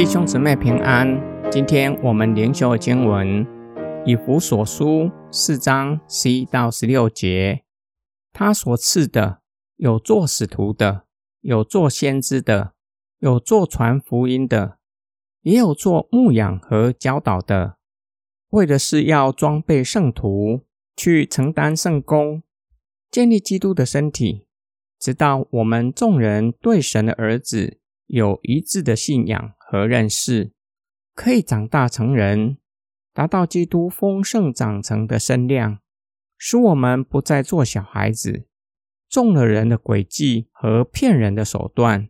[0.00, 1.06] 弟兄姊妹平安。
[1.52, 3.46] 今天我们灵修的经文
[4.06, 7.64] 以弗所书四章十一到十六节。
[8.32, 9.42] 他所赐的
[9.76, 11.04] 有做使徒的，
[11.42, 12.72] 有做先知的，
[13.18, 14.78] 有做传福音的，
[15.42, 17.76] 也有做牧养和教导的，
[18.52, 20.64] 为的是要装备圣徒，
[20.96, 22.42] 去承担圣功，
[23.10, 24.46] 建立基督的身体，
[24.98, 29.52] 直到我们众人对神的儿子有一致的信仰。
[29.70, 30.50] 和认识
[31.14, 32.58] 可以长大成人，
[33.14, 35.78] 达到基督丰盛长成的身量，
[36.36, 38.48] 使我们不再做小孩子，
[39.08, 42.08] 中了人的诡计和骗人的手段，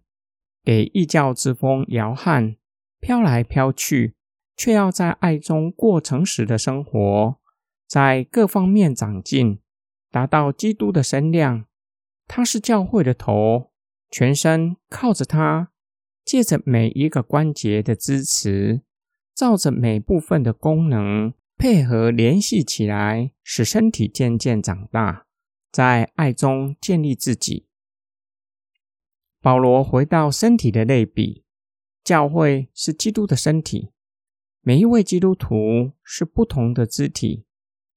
[0.65, 2.57] 给异教之风摇撼，
[2.99, 4.15] 飘来飘去，
[4.57, 7.39] 却要在爱中过诚实的生活，
[7.87, 9.59] 在各方面长进，
[10.11, 11.67] 达到基督的身量。
[12.27, 13.71] 他是教会的头，
[14.11, 15.73] 全身靠着他。
[16.25, 18.83] 借着每一个关节的支持，
[19.35, 25.27] 照着每部分的功能配合联系起来，使身体渐渐长大，
[25.73, 27.67] 在爱中建立自己。
[29.41, 31.45] 保罗回到身体的类比，
[32.05, 33.91] 教会是基督的身体，
[34.61, 37.47] 每一位基督徒是不同的肢体，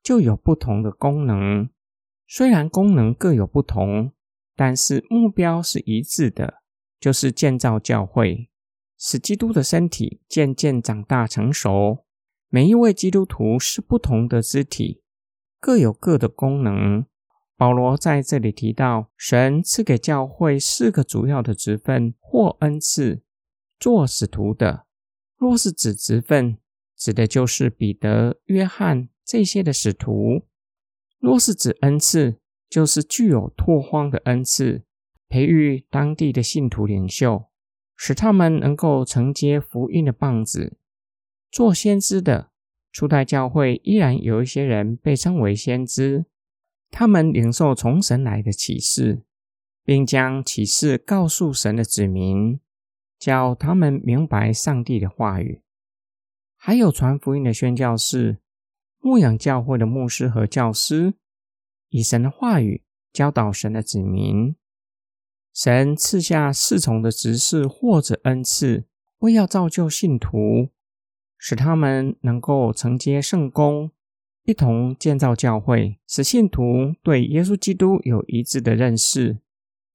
[0.01, 1.69] 就有不同的功能。
[2.25, 4.13] 虽然功能各有不同，
[4.55, 6.62] 但是目标是一致的。
[7.03, 8.49] 就是建造教会，
[8.97, 12.05] 使基督的身体渐渐长大成熟。
[12.47, 15.03] 每一位基督徒是不同的肢体，
[15.59, 17.05] 各有各的功能。
[17.57, 23.21] 保罗在这里提到，神赐给教会四个主要的职分或恩赐：
[23.77, 24.85] 做使徒的。
[25.35, 26.57] 若是指职分，
[26.95, 30.45] 指的就是彼得、约翰这些的使徒；
[31.19, 34.85] 若是指恩赐，就是具有拓荒的恩赐。
[35.33, 37.49] 培育当地的信徒领袖，
[37.95, 40.77] 使他们能够承接福音的棒子。
[41.49, 42.51] 做先知的
[42.91, 46.25] 初代教会依然有一些人被称为先知，
[46.91, 49.23] 他们领受从神来的启示，
[49.83, 52.59] 并将启示告诉神的子民，
[53.17, 55.63] 叫他们明白上帝的话语。
[56.55, 58.37] 还有传福音的宣教士、
[58.99, 61.15] 牧养教会的牧师和教师，
[61.89, 64.55] 以神的话语教导神的子民。
[65.53, 68.85] 神赐下侍从的执事或者恩赐，
[69.19, 70.69] 为要造就信徒，
[71.37, 73.91] 使他们能够承接圣功，
[74.45, 79.37] 一同建造教会，使信徒对耶稣基督有一致的认识，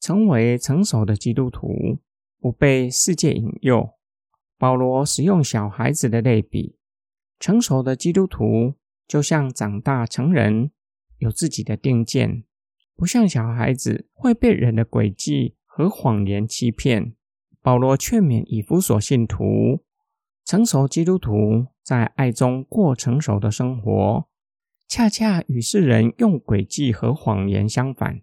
[0.01, 1.99] 成为成熟的基督徒，
[2.41, 3.91] 不被世界引诱。
[4.57, 6.77] 保罗使用小孩子的类比，
[7.41, 8.75] 成熟的基督徒
[9.09, 10.71] 就像长大成人，
[11.19, 12.45] 有自己的定见。
[12.99, 17.15] 不像小孩子会被人的诡计和谎言欺骗。
[17.63, 19.85] 保罗劝勉以弗所信徒，
[20.45, 24.29] 成熟基督徒在爱中过成熟的生活，
[24.89, 28.23] 恰恰与世人用诡计和谎言相反，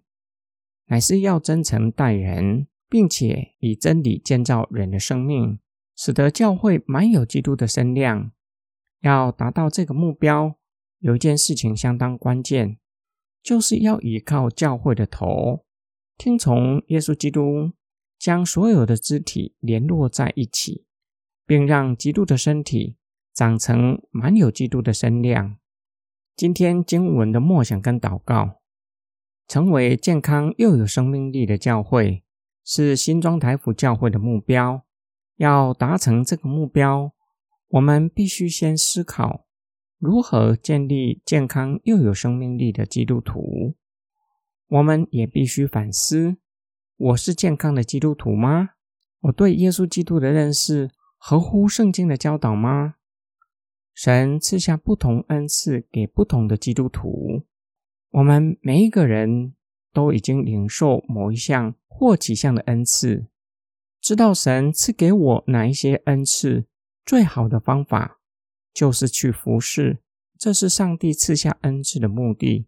[0.88, 5.58] 乃是要真诚待人，并且以真理建造人的生命，
[5.96, 8.30] 使得教会满有基督的身量。
[9.00, 10.56] 要达到这个目标，
[10.98, 12.76] 有一件事情相当关键。
[13.46, 15.64] 就是要依靠教会的头，
[16.18, 17.70] 听从耶稣基督，
[18.18, 20.84] 将所有的肢体联络在一起，
[21.46, 22.96] 并让基督的身体
[23.32, 25.58] 长成满有基督的身量。
[26.34, 28.56] 今天经文的默想跟祷告，
[29.46, 32.24] 成为健康又有生命力的教会，
[32.64, 34.82] 是新庄台府教会的目标。
[35.36, 37.12] 要达成这个目标，
[37.68, 39.45] 我们必须先思考。
[39.98, 43.74] 如何建立健康又有生命力的基督徒？
[44.68, 46.36] 我们也必须反思：
[46.98, 48.70] 我是健康的基督徒吗？
[49.20, 52.96] 我对耶稣基督的认识合乎圣经的教导吗？
[53.94, 57.44] 神赐下不同恩赐给不同的基督徒，
[58.10, 59.54] 我们每一个人
[59.94, 63.28] 都已经领受某一项或几项的恩赐，
[64.02, 66.66] 知道神赐给我哪一些恩赐，
[67.06, 68.15] 最好的方法。
[68.76, 70.00] 就是去服侍，
[70.38, 72.66] 这是上帝赐下恩赐的目的，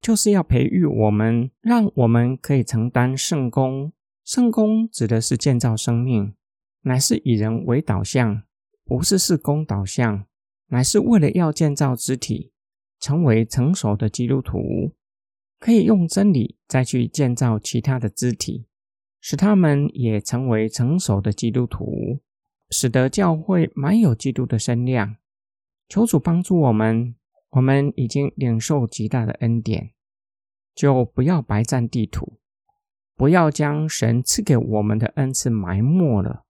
[0.00, 3.92] 就是要培育我们，让我们可以承担圣功。
[4.24, 6.34] 圣功指的是建造生命，
[6.82, 8.44] 乃是以人为导向，
[8.84, 10.26] 不是事工导向，
[10.68, 12.52] 乃是为了要建造肢体，
[13.00, 14.92] 成为成熟的基督徒，
[15.58, 18.66] 可以用真理再去建造其他的肢体，
[19.20, 22.20] 使他们也成为成熟的基督徒，
[22.70, 25.16] 使得教会满有基督的身量。
[25.88, 27.14] 求主帮助我们，
[27.50, 29.92] 我们已经领受极大的恩典，
[30.74, 32.38] 就不要白占地土，
[33.16, 36.44] 不要将神赐给我们的恩赐埋没了，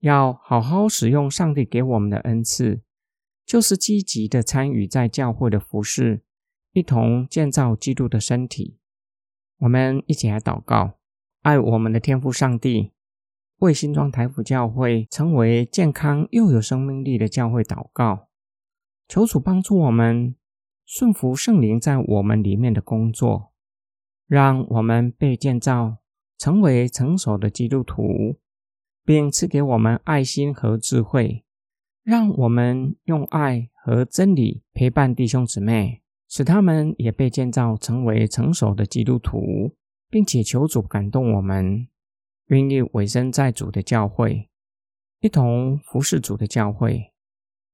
[0.00, 2.82] 要好好使用上帝给我们的恩赐，
[3.46, 6.24] 就是积极的参与在教会的服饰，
[6.72, 8.78] 一同建造基督的身体。
[9.58, 10.94] 我们一起来祷告，
[11.42, 12.90] 爱我们的天父上帝，
[13.58, 18.29] 为新庄台府教会成为健康又有生命力的教会祷告。
[19.10, 20.36] 求主帮助我们
[20.86, 23.52] 顺服圣灵在我们里面的工作，
[24.28, 25.96] 让我们被建造
[26.38, 28.38] 成为成熟的基督徒。
[29.02, 31.44] 并赐给我们爱心和智慧，
[32.04, 39.74] 让我们用爱和真理陪伴弟兄姊妹，使他们也被建造成为成熟的基督徒，
[40.08, 41.88] 并且求主感动我们，
[42.48, 44.48] 愿意委身在主的教会，
[45.20, 47.09] 一同服侍主的教会，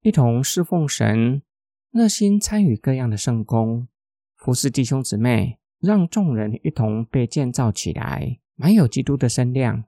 [0.07, 1.43] 一同侍奉神，
[1.91, 3.89] 热心参与各样的圣功，
[4.37, 9.83] 服侍弟兄姊妹，让众人一同被建造起来，满有基督的身量。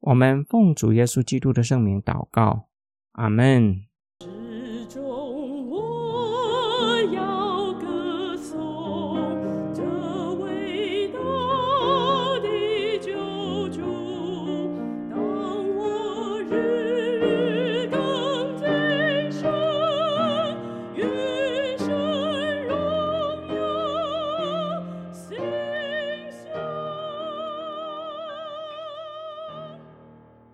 [0.00, 2.68] 我们奉主耶稣基督的圣名祷告，
[3.12, 3.86] 阿门。